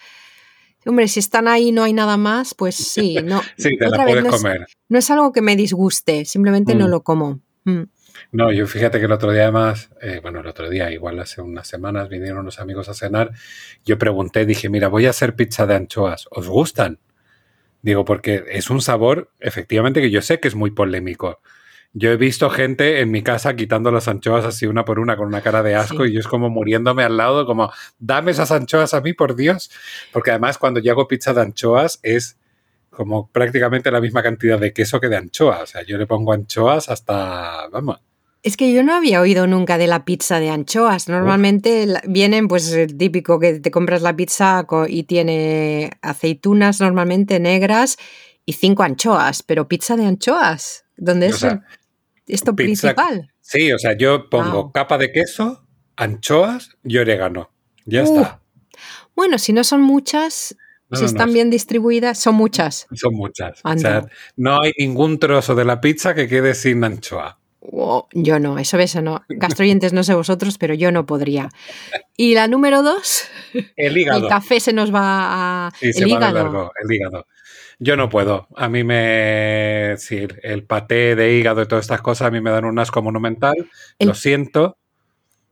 Hombre, 0.86 1.08
si 1.08 1.20
están 1.20 1.48
ahí 1.48 1.70
y 1.70 1.72
no 1.72 1.84
hay 1.84 1.94
nada 1.94 2.18
más, 2.18 2.54
pues 2.54 2.76
sí, 2.76 3.16
no. 3.24 3.42
sí, 3.58 3.78
te 3.78 3.84
la 3.86 3.90
otra 3.90 4.06
vez 4.06 4.16
puedes 4.16 4.24
no 4.26 4.36
es, 4.36 4.42
comer. 4.42 4.68
no 4.90 5.00
es 5.00 5.10
algo 5.12 5.32
que 5.32 5.42
me 5.42 5.56
disguste, 5.56 6.26
simplemente 6.26 6.76
no 6.76 6.88
Mm. 6.88 6.90
lo 6.92 7.04
como. 7.04 7.40
Mm. 7.64 7.84
No, 8.32 8.52
yo 8.52 8.66
fíjate 8.68 9.00
que 9.00 9.06
el 9.06 9.12
otro 9.12 9.32
día 9.32 9.44
además, 9.44 9.90
eh, 10.02 10.20
bueno, 10.22 10.40
el 10.40 10.48
otro 10.48 10.70
día, 10.70 10.92
igual 10.92 11.20
hace 11.20 11.42
unas 11.42 11.68
semanas, 11.68 12.10
vinieron 12.10 12.40
unos 12.40 12.60
amigos 12.60 12.90
a 12.90 12.94
cenar. 12.94 13.32
Yo 13.86 13.98
pregunté, 13.98 14.46
dije, 14.46 14.70
mira, 14.70 14.88
voy 14.88 15.06
a 15.06 15.12
hacer 15.12 15.36
pizza 15.36 15.66
de 15.68 15.76
anchoas. 15.76 16.28
¿Os 16.32 16.48
gustan? 16.48 17.00
Digo, 17.82 18.06
porque 18.06 18.46
es 18.50 18.70
un 18.70 18.82
sabor, 18.82 19.32
efectivamente, 19.40 20.02
que 20.02 20.10
yo 20.10 20.22
sé 20.22 20.40
que 20.40 20.48
es 20.48 20.56
muy 20.56 20.72
polémico. 20.72 21.42
Yo 21.96 22.10
he 22.12 22.18
visto 22.18 22.50
gente 22.50 23.02
en 23.02 23.12
mi 23.12 23.22
casa 23.22 23.56
quitando 23.56 23.92
las 23.92 24.08
anchoas 24.08 24.46
así 24.46 24.66
una 24.66 24.84
por 24.84 24.98
una 25.00 25.16
con 25.16 25.28
una 25.28 25.42
cara 25.42 25.62
de 25.62 25.76
asco 25.76 26.06
Sí. 26.06 26.10
y 26.10 26.14
yo 26.14 26.20
es 26.22 26.28
como 26.28 26.50
muriéndome 26.50 27.04
al 27.04 27.18
lado, 27.18 27.46
como, 27.46 27.72
dame 28.00 28.32
esas 28.32 28.52
anchoas 28.52 28.96
a 28.96 29.02
mí, 29.02 29.14
por 29.14 29.36
Dios. 29.36 29.70
Porque 30.12 30.32
además 30.32 30.58
cuando 30.58 30.80
yo 30.80 30.92
hago 30.92 31.08
pizza 31.08 31.34
de 31.34 31.42
anchoas 31.42 32.00
es 32.02 32.40
como 32.90 33.30
prácticamente 33.32 33.92
la 33.92 34.02
misma 34.02 34.24
cantidad 34.24 34.60
de 34.60 34.74
queso 34.74 35.00
que 35.00 35.10
de 35.10 35.18
anchoa. 35.18 35.62
O 35.62 35.66
sea, 35.68 35.84
yo 35.84 35.98
le 35.98 36.08
pongo 36.08 36.34
anchoas 36.34 36.90
hasta, 36.90 37.68
vamos. 37.70 38.02
Es 38.44 38.58
que 38.58 38.74
yo 38.74 38.84
no 38.84 38.94
había 38.94 39.22
oído 39.22 39.48
nunca 39.48 39.78
de 39.78 39.88
la 39.88 40.04
pizza 40.04 40.40
de 40.42 40.50
anchoas. 40.50 41.08
Normalmente 41.08 41.88
vienen, 42.08 42.50
pues, 42.50 42.72
el 42.74 42.98
típico 42.98 43.40
que 43.40 43.62
te 43.62 43.72
compras 43.72 44.02
la 44.02 44.16
pizza 44.16 44.66
y 44.90 45.04
tiene 45.04 45.92
aceitunas 46.02 46.82
normalmente 46.82 47.40
negras 47.40 47.98
y 48.46 48.54
cinco 48.54 48.84
anchoas, 48.84 49.44
pero 49.44 49.70
pizza 49.70 49.96
de 49.96 50.06
anchoas, 50.06 50.84
¿dónde 50.98 51.28
es 51.28 51.38
sea, 51.38 51.64
esto 52.28 52.54
pizza- 52.54 52.94
principal? 52.94 53.32
Sí, 53.40 53.72
o 53.72 53.80
sea, 53.80 53.98
yo 53.98 54.30
pongo 54.30 54.64
Wow. 54.64 54.72
capa 54.74 54.98
de 54.98 55.14
queso, 55.14 55.66
anchoas 55.96 56.76
y 56.84 56.98
orégano. 56.98 57.50
Ya 57.86 58.02
Uh, 58.04 58.06
está. 58.18 58.42
Bueno, 59.16 59.38
si 59.38 59.54
no 59.54 59.64
son 59.64 59.82
muchas, 59.82 60.58
No, 60.90 60.98
si 60.98 61.04
no, 61.04 61.08
están 61.08 61.30
es- 61.30 61.34
bien 61.36 61.50
distribuidas, 61.50 62.20
son 62.20 62.36
muchas. 62.36 62.88
son 62.94 63.14
muchas. 63.16 63.62
O 63.64 63.78
sea, 63.78 64.06
no 64.36 64.60
hay 64.62 64.74
ningún 64.78 65.18
trozo 65.20 65.56
de 65.56 65.64
la 65.64 65.80
pizza 65.80 66.14
que 66.14 66.28
quede 66.28 66.56
sin 66.56 66.84
anchoa. 66.84 67.40
Yo 68.14 68.40
no, 68.40 68.58
eso 68.60 68.78
ves, 68.78 68.96
no. 68.98 69.24
Gastroyentes 69.30 69.94
no 69.94 70.04
sé 70.04 70.14
vosotros, 70.14 70.58
pero 70.58 70.74
yo 70.74 70.92
no 70.92 71.06
podría. 71.06 71.50
Y 72.18 72.34
la 72.36 72.48
número 72.48 72.84
dos, 72.84 73.24
El 73.54 73.72
el 73.76 73.98
hígado. 73.98 74.28
café 74.28 74.60
se 74.60 74.74
nos 74.74 74.94
va 74.94 75.68
a... 75.68 75.72
Sí, 75.80 75.94
se 75.94 76.00
el 76.00 76.06
va 76.06 76.08
de 76.08 76.14
hígado. 76.16 76.34
largo, 76.36 76.72
el 76.84 76.92
hígado. 76.96 77.26
Yo 77.80 77.96
no 77.98 78.10
puedo. 78.10 78.48
A 78.56 78.70
mí 78.70 78.84
me. 78.84 79.96
Sí, 79.98 80.28
el 80.44 80.64
paté 80.64 81.16
de 81.16 81.36
hígado 81.38 81.62
y 81.62 81.68
todas 81.68 81.84
estas 81.86 82.02
cosas 82.02 82.28
a 82.28 82.32
mí 82.32 82.40
me 82.40 82.52
dan 82.52 82.66
un 82.66 82.78
asco 82.80 83.02
monumental. 83.02 83.56
El- 83.98 84.08
Lo 84.10 84.14
siento. 84.14 84.78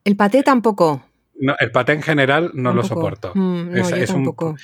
El 0.05 0.15
paté 0.15 0.43
tampoco. 0.43 1.03
No, 1.41 1.55
el 1.59 1.71
paté 1.71 1.93
en 1.93 2.01
general 2.03 2.51
no 2.53 2.73
lo 2.73 2.83
soporto. 2.83 3.31
Mm, 3.35 3.71
no, 3.71 3.75
Es- 3.77 3.89
yo 3.89 3.95
es 3.97 4.09
un- 4.11 4.15
tampoco. 4.23 4.55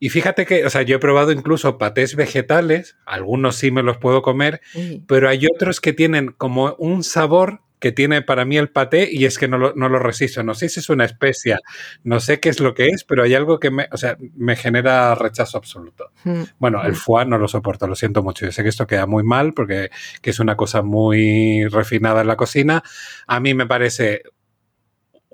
Y 0.00 0.08
fíjate 0.08 0.44
que, 0.46 0.64
o 0.64 0.70
sea, 0.70 0.82
yo 0.82 0.96
he 0.96 0.98
probado 0.98 1.30
incluso 1.32 1.78
patés 1.78 2.16
vegetales, 2.16 2.96
algunos 3.06 3.56
sí 3.56 3.70
me 3.70 3.82
los 3.82 3.98
puedo 3.98 4.22
comer, 4.22 4.60
pero 5.06 5.28
hay 5.28 5.46
otros 5.46 5.80
que 5.80 5.92
tienen 5.92 6.34
como 6.36 6.74
un 6.78 7.04
sabor 7.04 7.60
que 7.80 7.92
tiene 7.92 8.22
para 8.22 8.46
mí 8.46 8.56
el 8.56 8.70
paté 8.70 9.10
y 9.12 9.26
es 9.26 9.36
que 9.38 9.46
no 9.46 9.58
lo, 9.58 9.74
no 9.74 9.90
lo 9.90 9.98
resisto. 9.98 10.42
No 10.42 10.54
sé 10.54 10.70
si 10.70 10.80
es 10.80 10.88
una 10.88 11.04
especia, 11.04 11.58
no 12.02 12.18
sé 12.18 12.40
qué 12.40 12.48
es 12.48 12.58
lo 12.60 12.72
que 12.72 12.86
es, 12.86 13.04
pero 13.04 13.22
hay 13.24 13.34
algo 13.34 13.60
que 13.60 13.70
me, 13.70 13.88
o 13.92 13.98
sea, 13.98 14.16
me 14.36 14.56
genera 14.56 15.14
rechazo 15.14 15.58
absoluto. 15.58 16.10
Mm. 16.24 16.42
Bueno, 16.58 16.82
el 16.82 16.92
Mm. 16.92 16.96
foie 16.96 17.26
no 17.26 17.36
lo 17.36 17.46
soporto, 17.46 17.86
lo 17.86 17.94
siento 17.94 18.22
mucho. 18.22 18.46
Yo 18.46 18.52
sé 18.52 18.62
que 18.62 18.70
esto 18.70 18.86
queda 18.86 19.04
muy 19.06 19.22
mal 19.22 19.52
porque 19.52 19.90
que 20.22 20.30
es 20.30 20.40
una 20.40 20.56
cosa 20.56 20.80
muy 20.80 21.66
refinada 21.68 22.22
en 22.22 22.28
la 22.28 22.36
cocina. 22.36 22.82
A 23.26 23.38
mí 23.40 23.52
me 23.52 23.66
parece 23.66 24.22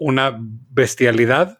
una 0.00 0.36
bestialidad 0.40 1.58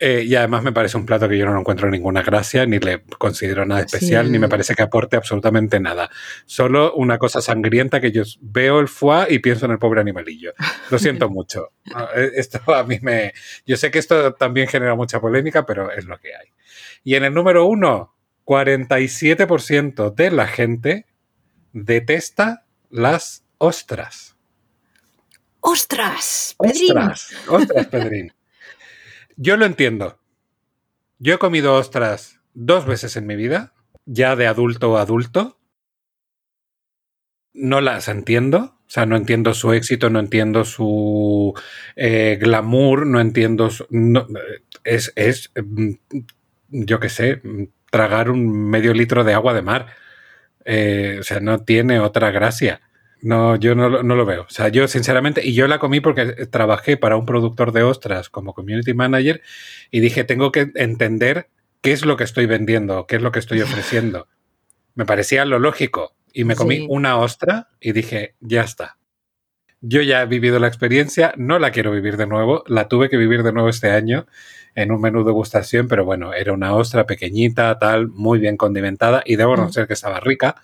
eh, 0.00 0.24
y 0.26 0.34
además 0.34 0.64
me 0.64 0.72
parece 0.72 0.96
un 0.96 1.06
plato 1.06 1.28
que 1.28 1.38
yo 1.38 1.46
no 1.46 1.56
encuentro 1.58 1.88
ninguna 1.88 2.22
gracia, 2.22 2.66
ni 2.66 2.80
le 2.80 3.04
considero 3.16 3.64
nada 3.64 3.82
especial, 3.82 4.26
Sí. 4.26 4.32
ni 4.32 4.40
me 4.40 4.48
parece 4.48 4.74
que 4.74 4.82
aporte 4.82 5.16
absolutamente 5.16 5.78
nada. 5.78 6.10
Solo 6.46 6.92
una 6.94 7.16
cosa 7.16 7.40
sangrienta 7.40 8.00
que 8.00 8.10
yo 8.10 8.24
veo 8.40 8.80
el 8.80 8.88
foie 8.88 9.26
y 9.30 9.38
pienso 9.38 9.66
en 9.66 9.72
el 9.72 9.78
pobre 9.78 10.00
animalillo. 10.00 10.52
Lo 10.90 10.98
siento 10.98 11.30
mucho. 11.30 11.68
Ah, 11.94 12.08
eh, 12.16 12.32
Esto 12.34 12.60
a 12.74 12.82
mí 12.82 12.98
me... 13.02 13.32
Yo 13.64 13.76
sé 13.76 13.92
que 13.92 14.00
esto 14.00 14.34
también 14.34 14.66
genera 14.66 14.96
mucha 14.96 15.20
polémica, 15.20 15.64
pero 15.64 15.92
es 15.92 16.06
lo 16.06 16.18
que 16.18 16.34
hay. 16.34 16.48
Y 17.04 17.14
en 17.14 17.22
el 17.24 17.32
número 17.32 17.64
uno, 17.64 18.16
47% 18.46 20.14
de 20.14 20.30
la 20.32 20.46
gente 20.48 21.06
detesta 21.72 22.64
las 22.90 23.44
ostras. 23.58 24.33
¡Ostras! 25.66 26.56
Pedrín! 26.58 26.98
Ostras, 26.98 27.34
ostras, 27.48 27.86
Pedrín. 27.86 28.34
Yo 29.36 29.56
lo 29.56 29.64
entiendo. 29.64 30.18
Yo 31.18 31.34
he 31.34 31.38
comido 31.38 31.74
ostras 31.74 32.38
dos 32.52 32.84
veces 32.84 33.16
en 33.16 33.26
mi 33.26 33.34
vida, 33.34 33.72
ya 34.04 34.36
de 34.36 34.46
adulto 34.46 34.98
a 34.98 35.00
adulto. 35.00 35.58
No 37.54 37.80
las 37.80 38.08
entiendo. 38.08 38.78
O 38.86 38.90
sea, 38.90 39.06
no 39.06 39.16
entiendo 39.16 39.54
su 39.54 39.72
éxito, 39.72 40.10
no 40.10 40.20
entiendo 40.20 40.66
su 40.66 41.54
eh, 41.96 42.36
glamour, 42.38 43.06
no 43.06 43.18
entiendo 43.18 43.70
su... 43.70 43.86
no, 43.88 44.26
es, 44.84 45.14
es, 45.16 45.50
mm, 45.56 45.92
yo 46.68 47.00
qué 47.00 47.08
sé, 47.08 47.40
tragar 47.90 48.28
un 48.28 48.68
medio 48.68 48.92
litro 48.92 49.24
de 49.24 49.32
agua 49.32 49.54
de 49.54 49.62
mar. 49.62 49.86
Eh, 50.66 51.16
o 51.20 51.22
sea, 51.22 51.40
no 51.40 51.64
tiene 51.64 52.00
otra 52.00 52.30
gracia. 52.30 52.82
No, 53.24 53.56
yo 53.56 53.74
no, 53.74 53.88
lo- 53.88 54.02
no 54.02 54.16
lo 54.16 54.26
veo. 54.26 54.42
O 54.42 54.50
sea, 54.50 54.68
yo 54.68 54.86
sinceramente, 54.86 55.40
y 55.46 55.54
yo 55.54 55.66
la 55.66 55.78
comí 55.78 56.00
porque 56.00 56.26
trabajé 56.50 56.98
para 56.98 57.16
un 57.16 57.24
productor 57.24 57.72
de 57.72 57.82
ostras 57.82 58.28
como 58.28 58.52
community 58.52 58.92
manager 58.92 59.40
y 59.90 60.00
dije, 60.00 60.24
tengo 60.24 60.52
que 60.52 60.70
entender 60.74 61.48
qué 61.80 61.92
es 61.92 62.04
lo 62.04 62.18
que 62.18 62.24
estoy 62.24 62.44
vendiendo, 62.44 63.06
qué 63.06 63.16
es 63.16 63.22
lo 63.22 63.32
que 63.32 63.38
estoy 63.38 63.60
ofreciendo. 63.62 64.28
Me 64.94 65.06
parecía 65.06 65.44
lo 65.46 65.58
lógico. 65.58 66.14
Y 66.34 66.44
me 66.44 66.54
comí 66.54 66.76
Sí. 66.78 66.86
una 66.90 67.16
ostra 67.16 67.68
y 67.80 67.92
dije, 67.92 68.34
ya 68.40 68.62
está. 68.62 68.98
Yo 69.80 70.02
ya 70.02 70.22
he 70.22 70.26
vivido 70.26 70.58
la 70.58 70.66
experiencia, 70.66 71.32
no 71.36 71.58
la 71.58 71.70
quiero 71.70 71.92
vivir 71.92 72.16
de 72.16 72.26
nuevo, 72.26 72.62
la 72.66 72.88
tuve 72.88 73.08
que 73.08 73.16
vivir 73.16 73.42
de 73.42 73.52
nuevo 73.52 73.68
este 73.70 73.90
año 73.90 74.26
en 74.74 74.90
un 74.92 75.00
menú 75.00 75.24
de 75.24 75.30
gustación, 75.32 75.88
pero 75.88 76.04
bueno, 76.04 76.34
era 76.34 76.52
una 76.52 76.74
ostra 76.74 77.06
pequeñita, 77.06 77.78
tal, 77.78 78.08
muy 78.08 78.38
bien 78.38 78.56
condimentada 78.56 79.22
y 79.24 79.36
debo 79.36 79.52
Mm. 79.52 79.56
reconocer 79.56 79.86
que 79.86 79.92
estaba 79.94 80.20
rica, 80.20 80.56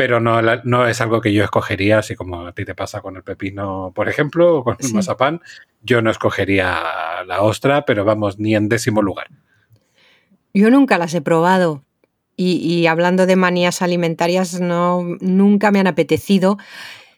pero 0.00 0.18
no, 0.18 0.40
no 0.64 0.88
es 0.88 0.98
algo 1.02 1.20
que 1.20 1.30
yo 1.30 1.44
escogería, 1.44 1.98
así 1.98 2.16
como 2.16 2.46
a 2.46 2.52
ti 2.52 2.64
te 2.64 2.74
pasa 2.74 3.02
con 3.02 3.16
el 3.16 3.22
pepino, 3.22 3.92
por 3.94 4.08
ejemplo, 4.08 4.56
o 4.56 4.64
con 4.64 4.78
el 4.80 4.94
mazapán. 4.94 5.42
Yo 5.82 6.00
no 6.00 6.10
escogería 6.10 7.22
la 7.26 7.42
ostra, 7.42 7.84
pero 7.84 8.02
vamos, 8.02 8.38
ni 8.38 8.54
en 8.54 8.70
décimo 8.70 9.02
lugar. 9.02 9.26
Yo 10.54 10.70
nunca 10.70 10.96
las 10.96 11.12
he 11.12 11.20
probado. 11.20 11.84
Y, 12.34 12.86
hablando 12.86 13.26
de 13.26 13.36
manías 13.36 13.82
alimentarias, 13.82 14.58
no, 14.58 15.02
nunca 15.20 15.70
me 15.70 15.80
han 15.80 15.86
apetecido. 15.86 16.56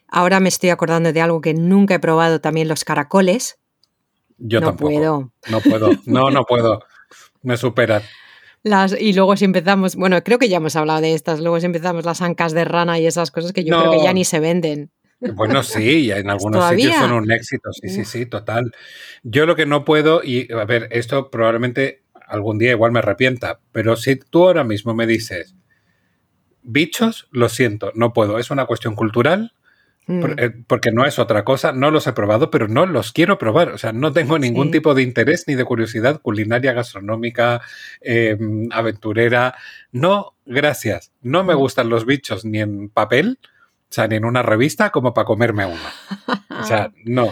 Ahora 0.09 0.41
me 0.41 0.49
estoy 0.49 0.69
acordando 0.69 1.13
de 1.13 1.21
algo 1.21 1.39
que 1.39 1.53
nunca 1.53 1.95
he 1.95 1.99
probado, 1.99 2.41
también 2.41 2.67
los 2.67 2.83
caracoles. 2.83 3.59
Yo 4.37 4.59
no 4.59 4.67
tampoco. 4.67 4.91
Puedo. 4.91 5.31
No 5.49 5.61
puedo. 5.61 5.89
No, 6.05 6.31
no 6.31 6.43
puedo. 6.43 6.83
Me 7.43 7.55
superan 7.55 8.01
y 8.99 9.13
luego 9.13 9.35
si 9.35 9.45
empezamos, 9.45 9.95
bueno, 9.95 10.23
creo 10.23 10.39
que 10.39 10.49
ya 10.49 10.57
hemos 10.57 10.75
hablado 10.75 11.01
de 11.01 11.13
estas, 11.13 11.39
luego 11.39 11.59
si 11.59 11.65
empezamos 11.65 12.05
las 12.05 12.21
ancas 12.21 12.53
de 12.53 12.65
rana 12.65 12.99
y 12.99 13.05
esas 13.05 13.31
cosas 13.31 13.51
que 13.51 13.63
yo 13.63 13.77
creo 13.77 13.91
que 13.91 14.03
ya 14.03 14.13
ni 14.13 14.23
se 14.23 14.39
venden. 14.39 14.91
Bueno, 15.19 15.63
sí, 15.63 16.11
en 16.11 16.29
algunos 16.29 16.67
sitios 16.69 16.95
son 16.95 17.13
un 17.13 17.31
éxito, 17.31 17.71
sí, 17.71 17.89
sí, 17.89 18.05
sí, 18.05 18.25
total. 18.25 18.73
Yo 19.23 19.45
lo 19.45 19.55
que 19.55 19.65
no 19.65 19.85
puedo, 19.85 20.21
y 20.23 20.51
a 20.51 20.65
ver, 20.65 20.87
esto 20.91 21.29
probablemente 21.29 22.03
algún 22.27 22.57
día 22.57 22.71
igual 22.71 22.91
me 22.91 22.99
arrepienta, 22.99 23.59
pero 23.71 23.95
si 23.95 24.15
tú 24.15 24.47
ahora 24.47 24.63
mismo 24.63 24.93
me 24.93 25.07
dices, 25.07 25.55
bichos, 26.61 27.27
lo 27.31 27.49
siento, 27.49 27.91
no 27.95 28.13
puedo, 28.13 28.39
es 28.39 28.49
una 28.49 28.65
cuestión 28.65 28.95
cultural, 28.95 29.53
Mm. 30.05 30.23
Eh, 30.37 30.51
porque 30.67 30.91
no 30.91 31.05
es 31.05 31.17
otra 31.17 31.45
cosa, 31.45 31.71
no 31.71 31.89
los 31.89 32.07
he 32.07 32.13
probado, 32.13 32.49
pero 32.51 32.67
no 32.67 32.85
los 32.85 33.13
quiero 33.13 33.37
probar. 33.37 33.69
O 33.69 33.77
sea, 33.77 33.93
no 33.93 34.11
tengo 34.11 34.37
ningún 34.37 34.71
tipo 34.71 34.93
de 34.93 35.03
interés 35.03 35.45
ni 35.47 35.55
de 35.55 35.63
curiosidad 35.63 36.21
culinaria, 36.21 36.73
gastronómica, 36.73 37.61
em, 38.01 38.67
aventurera. 38.71 39.55
No, 39.91 40.35
gracias. 40.45 41.11
No 41.21 41.43
me 41.43 41.55
mm. 41.55 41.57
gustan 41.57 41.89
los 41.89 42.05
bichos 42.05 42.43
ni 42.45 42.59
en 42.59 42.89
papel, 42.89 43.39
o 43.41 43.93
sea, 43.93 44.07
ni 44.07 44.15
en 44.15 44.25
una 44.25 44.41
revista 44.41 44.89
como 44.89 45.13
para 45.13 45.25
comerme 45.25 45.65
uno. 45.65 45.79
O 46.59 46.63
sea, 46.63 46.91
no. 47.05 47.31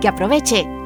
Que 0.00 0.08
aproveche 0.08 0.79